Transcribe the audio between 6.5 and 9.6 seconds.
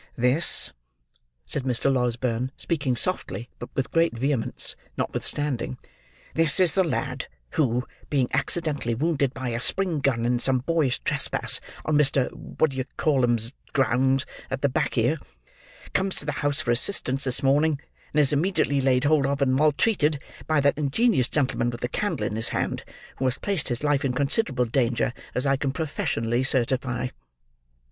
is the lad, who, being accidently wounded by